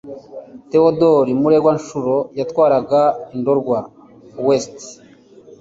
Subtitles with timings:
[0.69, 3.01] teodori muregancuro yatwaraga
[3.39, 3.89] ndorwa i
[4.39, 4.77] ouest